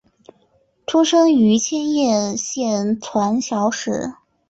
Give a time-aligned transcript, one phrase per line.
[0.87, 4.15] 出身于千叶县船桥市。